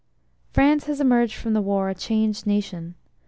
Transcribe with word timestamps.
France 0.51 0.85
has 0.85 0.99
emerged 0.99 1.35
from 1.35 1.53
the 1.53 1.61
War 1.61 1.87
a 1.87 1.93
changed 1.93 2.47
nation. 2.47 2.95